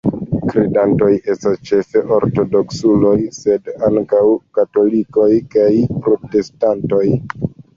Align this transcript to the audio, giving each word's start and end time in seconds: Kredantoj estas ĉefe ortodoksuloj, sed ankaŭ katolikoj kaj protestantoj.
Kredantoj 0.51 1.09
estas 1.33 1.59
ĉefe 1.71 2.01
ortodoksuloj, 2.15 3.13
sed 3.41 3.69
ankaŭ 3.91 4.23
katolikoj 4.59 5.29
kaj 5.57 5.71
protestantoj. 6.09 7.07